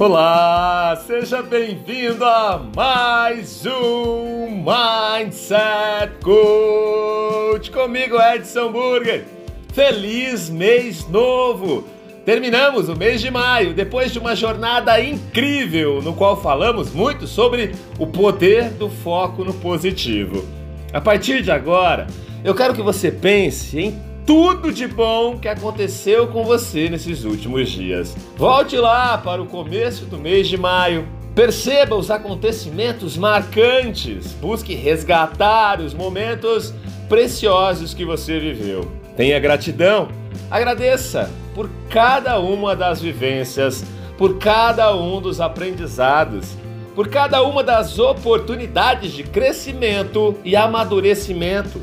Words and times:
Olá, 0.00 0.98
seja 1.06 1.42
bem-vindo 1.42 2.24
a 2.24 2.58
mais 2.74 3.66
um 3.66 4.46
Mindset 4.64 6.14
Coach 6.22 7.70
comigo, 7.70 8.16
Edson 8.18 8.72
Burger. 8.72 9.26
Feliz 9.74 10.48
mês 10.48 11.06
novo! 11.06 11.84
Terminamos 12.24 12.88
o 12.88 12.96
mês 12.96 13.20
de 13.20 13.30
maio 13.30 13.74
depois 13.74 14.10
de 14.10 14.18
uma 14.18 14.34
jornada 14.34 14.98
incrível 15.04 16.00
no 16.00 16.14
qual 16.14 16.40
falamos 16.40 16.94
muito 16.94 17.26
sobre 17.26 17.72
o 17.98 18.06
poder 18.06 18.70
do 18.70 18.88
foco 18.88 19.44
no 19.44 19.52
positivo. 19.52 20.46
A 20.94 21.00
partir 21.02 21.42
de 21.42 21.50
agora, 21.50 22.06
eu 22.42 22.54
quero 22.54 22.72
que 22.72 22.80
você 22.80 23.10
pense 23.10 23.78
em 23.78 24.09
tudo 24.26 24.72
de 24.72 24.86
bom 24.86 25.38
que 25.38 25.48
aconteceu 25.48 26.28
com 26.28 26.44
você 26.44 26.88
nesses 26.88 27.24
últimos 27.24 27.68
dias. 27.68 28.16
Volte 28.36 28.76
lá 28.76 29.18
para 29.18 29.42
o 29.42 29.46
começo 29.46 30.04
do 30.04 30.18
mês 30.18 30.48
de 30.48 30.56
maio. 30.56 31.06
Perceba 31.34 31.96
os 31.96 32.10
acontecimentos 32.10 33.16
marcantes. 33.16 34.32
Busque 34.34 34.74
resgatar 34.74 35.80
os 35.80 35.94
momentos 35.94 36.74
preciosos 37.08 37.94
que 37.94 38.04
você 38.04 38.38
viveu. 38.38 38.90
Tenha 39.16 39.38
gratidão. 39.38 40.08
Agradeça 40.50 41.30
por 41.54 41.68
cada 41.88 42.38
uma 42.38 42.74
das 42.74 43.00
vivências, 43.00 43.84
por 44.16 44.38
cada 44.38 44.94
um 44.94 45.20
dos 45.20 45.40
aprendizados, 45.40 46.56
por 46.94 47.08
cada 47.08 47.42
uma 47.42 47.62
das 47.62 47.98
oportunidades 47.98 49.12
de 49.12 49.22
crescimento 49.22 50.36
e 50.44 50.56
amadurecimento. 50.56 51.80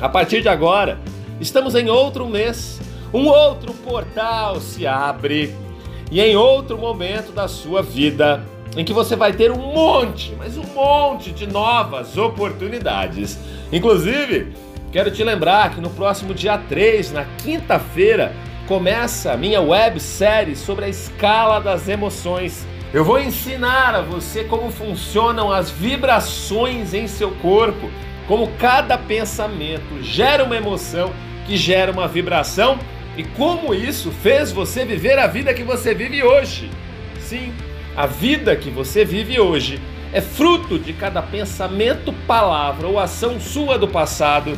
A 0.00 0.08
partir 0.08 0.42
de 0.42 0.48
agora, 0.48 0.98
Estamos 1.40 1.76
em 1.76 1.88
outro 1.88 2.26
mês, 2.26 2.80
um 3.14 3.28
outro 3.28 3.72
portal 3.72 4.60
se 4.60 4.86
abre 4.86 5.54
e 6.10 6.20
em 6.20 6.36
outro 6.36 6.76
momento 6.76 7.30
da 7.30 7.46
sua 7.46 7.80
vida 7.80 8.42
em 8.76 8.84
que 8.84 8.92
você 8.92 9.14
vai 9.14 9.32
ter 9.32 9.52
um 9.52 9.72
monte, 9.72 10.34
mas 10.36 10.56
um 10.56 10.64
monte 10.74 11.30
de 11.30 11.46
novas 11.46 12.16
oportunidades. 12.16 13.38
Inclusive, 13.72 14.52
quero 14.90 15.10
te 15.12 15.22
lembrar 15.22 15.74
que 15.74 15.80
no 15.80 15.90
próximo 15.90 16.34
dia 16.34 16.58
3, 16.58 17.12
na 17.12 17.24
quinta-feira, 17.24 18.32
começa 18.66 19.32
a 19.32 19.36
minha 19.36 19.60
websérie 19.60 20.56
sobre 20.56 20.86
a 20.86 20.88
escala 20.88 21.60
das 21.60 21.88
emoções. 21.88 22.66
Eu 22.92 23.04
vou 23.04 23.20
ensinar 23.20 23.94
a 23.94 24.02
você 24.02 24.44
como 24.44 24.70
funcionam 24.70 25.52
as 25.52 25.70
vibrações 25.70 26.94
em 26.94 27.06
seu 27.06 27.30
corpo, 27.30 27.88
como 28.28 28.46
cada 28.58 28.98
pensamento 28.98 30.02
gera 30.02 30.44
uma 30.44 30.56
emoção 30.56 31.12
que 31.46 31.56
gera 31.56 31.90
uma 31.90 32.06
vibração 32.06 32.78
e 33.16 33.24
como 33.24 33.74
isso 33.74 34.12
fez 34.22 34.52
você 34.52 34.84
viver 34.84 35.18
a 35.18 35.26
vida 35.26 35.54
que 35.54 35.64
você 35.64 35.94
vive 35.94 36.22
hoje. 36.22 36.70
Sim, 37.18 37.52
a 37.96 38.06
vida 38.06 38.54
que 38.54 38.70
você 38.70 39.02
vive 39.04 39.40
hoje 39.40 39.80
é 40.12 40.20
fruto 40.20 40.78
de 40.78 40.92
cada 40.92 41.22
pensamento, 41.22 42.12
palavra 42.26 42.86
ou 42.86 42.98
ação 42.98 43.40
sua 43.40 43.78
do 43.78 43.88
passado. 43.88 44.56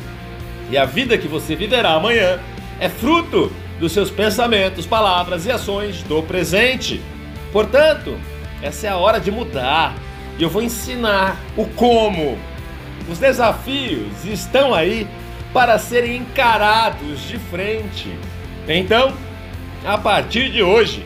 E 0.68 0.76
a 0.76 0.84
vida 0.84 1.16
que 1.16 1.28
você 1.28 1.54
viverá 1.54 1.94
amanhã 1.94 2.40
é 2.80 2.88
fruto 2.88 3.52
dos 3.78 3.92
seus 3.92 4.10
pensamentos, 4.10 4.84
palavras 4.84 5.46
e 5.46 5.50
ações 5.50 6.02
do 6.02 6.22
presente. 6.22 7.00
Portanto, 7.52 8.18
essa 8.60 8.88
é 8.88 8.90
a 8.90 8.96
hora 8.96 9.18
de 9.18 9.30
mudar. 9.30 9.94
E 10.38 10.42
eu 10.42 10.50
vou 10.50 10.62
ensinar 10.62 11.36
o 11.56 11.64
como. 11.66 12.36
Os 13.08 13.18
desafios 13.18 14.24
estão 14.24 14.74
aí 14.74 15.06
para 15.52 15.78
serem 15.78 16.16
encarados 16.18 17.22
de 17.26 17.38
frente. 17.38 18.08
Então, 18.68 19.12
a 19.84 19.98
partir 19.98 20.50
de 20.50 20.62
hoje, 20.62 21.04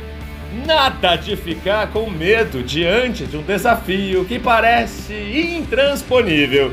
nada 0.66 1.16
de 1.16 1.36
ficar 1.36 1.88
com 1.88 2.10
medo 2.10 2.62
diante 2.62 3.24
de 3.24 3.36
um 3.36 3.42
desafio 3.42 4.24
que 4.24 4.38
parece 4.38 5.14
intransponível. 5.14 6.72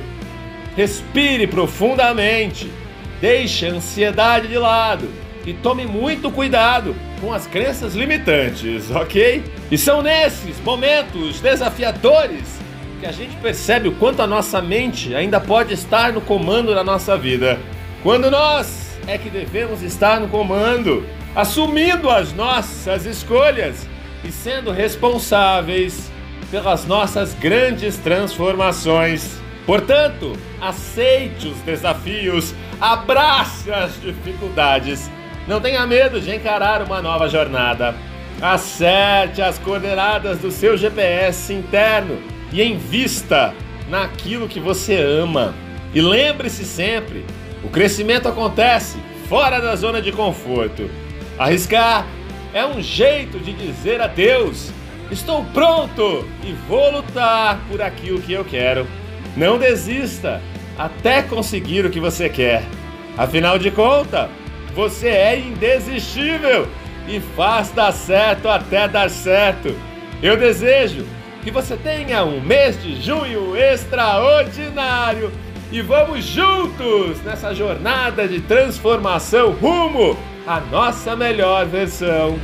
Respire 0.76 1.48
profundamente, 1.48 2.72
deixe 3.20 3.68
a 3.68 3.72
ansiedade 3.72 4.48
de 4.48 4.58
lado 4.58 5.10
e 5.46 5.54
tome 5.54 5.86
muito 5.86 6.30
cuidado 6.32 6.96
com 7.20 7.34
as 7.34 7.48
crenças 7.48 7.96
limitantes, 7.96 8.90
ok? 8.92 9.44
E 9.72 9.78
são 9.78 10.02
nesses 10.02 10.60
momentos 10.62 11.40
desafiadores 11.40 12.60
que 13.02 13.08
a 13.08 13.12
gente 13.12 13.36
percebe 13.38 13.88
o 13.88 13.94
quanto 13.94 14.22
a 14.22 14.28
nossa 14.28 14.62
mente 14.62 15.16
ainda 15.16 15.40
pode 15.40 15.74
estar 15.74 16.14
no 16.14 16.22
comando 16.22 16.76
da 16.76 16.84
nossa 16.84 17.18
vida. 17.18 17.60
Quando 18.04 18.30
nós 18.30 18.96
é 19.08 19.18
que 19.18 19.28
devemos 19.28 19.82
estar 19.82 20.20
no 20.20 20.28
comando, 20.28 21.04
assumindo 21.36 22.12
as 22.12 22.32
nossas 22.32 23.08
escolhas 23.08 23.88
e 24.24 24.32
sendo 24.32 24.70
responsáveis 24.70 26.12
pelas 26.52 26.86
nossas 26.86 27.34
grandes 27.34 27.98
transformações. 27.98 29.36
Portanto, 29.66 30.38
aceite 30.62 31.48
os 31.48 31.58
desafios, 31.62 32.54
abrace 32.80 33.72
as 33.72 34.00
dificuldades. 34.00 35.10
Não 35.48 35.60
tenha 35.60 35.88
medo 35.88 36.22
de 36.22 36.36
encarar 36.36 36.84
uma 36.84 37.02
nova 37.02 37.28
jornada. 37.28 37.96
Acerte 38.40 39.42
as 39.42 39.58
coordenadas 39.58 40.38
do 40.38 40.52
seu 40.52 40.78
GPS 40.78 41.52
interno 41.52 42.41
e 42.52 42.64
invista 42.64 43.54
naquilo 43.90 44.48
que 44.48 44.60
você 44.60 44.96
ama. 44.96 45.54
E 45.94 46.02
lembre-se 46.02 46.66
sempre: 46.66 47.26
o 47.64 47.70
crescimento 47.70 48.28
acontece 48.28 48.98
fora 49.28 49.60
da 49.60 49.76
zona 49.76 50.02
de 50.02 50.12
conforto. 50.12 50.90
Arriscar 51.38 52.06
é 52.54 52.66
um 52.66 52.82
jeito 52.82 53.40
de 53.40 53.54
dizer 53.54 54.02
a 54.02 54.08
Deus: 54.08 54.72
estou 55.12 55.44
pronto 55.54 56.28
e 56.44 56.54
vou 56.68 56.92
lutar 56.92 57.60
por 57.70 57.82
aquilo 57.82 58.22
que 58.22 58.34
eu 58.34 58.46
quero. 58.46 58.88
Não 59.36 59.58
desista 59.58 60.42
até 60.78 61.22
conseguir 61.22 61.86
o 61.86 61.90
que 61.90 62.00
você 62.00 62.30
quer. 62.30 62.64
Afinal 63.18 63.60
de 63.60 63.72
contas, 63.72 64.30
você 64.74 65.10
é 65.10 65.40
indesistível 65.40 66.68
e 67.08 67.20
faz 67.36 67.72
dar 67.72 67.92
certo 67.92 68.48
até 68.48 68.88
dar 68.88 69.10
certo. 69.10 69.76
Eu 70.22 70.38
desejo 70.38 71.06
que 71.44 71.52
você 71.52 71.76
tenha 71.76 72.24
um 72.24 72.40
mês 72.40 72.82
de 72.82 73.02
junho 73.02 73.56
extraordinário 73.58 75.32
e 75.72 75.82
vamos 75.82 76.24
juntos 76.24 77.22
nessa 77.24 77.54
jornada 77.54 78.28
de 78.28 78.40
transformação 78.42 79.52
rumo 79.52 80.18
à 80.46 80.60
nossa 80.60 81.16
melhor 81.16 81.66
versão. 81.66 82.38